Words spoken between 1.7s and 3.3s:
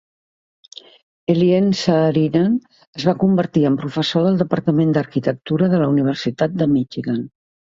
Saarinen es va